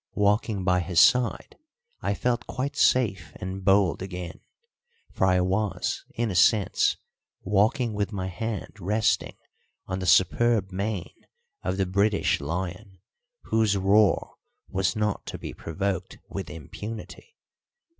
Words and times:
Walking 0.15 0.63
by 0.63 0.79
his 0.79 0.99
side 0.99 1.57
I 2.01 2.15
felt 2.15 2.47
quite 2.47 2.75
safe 2.75 3.33
and 3.35 3.63
bold 3.63 4.01
again, 4.01 4.39
for 5.11 5.27
I 5.27 5.41
was, 5.41 6.03
in 6.15 6.31
a 6.31 6.35
sense, 6.35 6.97
walking 7.43 7.93
with 7.93 8.11
my 8.11 8.25
hand 8.25 8.79
resting 8.79 9.37
on 9.85 9.99
the 9.99 10.07
superb 10.07 10.71
mane 10.71 11.13
of 11.61 11.77
the 11.77 11.85
British 11.85 12.41
Lion, 12.41 12.97
whose 13.51 13.77
roar 13.77 14.37
was 14.67 14.95
not 14.95 15.27
to 15.27 15.37
be 15.37 15.53
provoked 15.53 16.17
with 16.27 16.49
impunity. 16.49 17.35